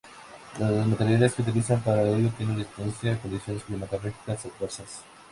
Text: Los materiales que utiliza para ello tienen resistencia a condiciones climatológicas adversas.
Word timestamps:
Los 0.57 0.87
materiales 0.87 1.31
que 1.35 1.43
utiliza 1.43 1.77
para 1.77 2.01
ello 2.01 2.31
tienen 2.35 2.57
resistencia 2.57 3.13
a 3.13 3.19
condiciones 3.19 3.63
climatológicas 3.65 4.47
adversas. 4.47 5.01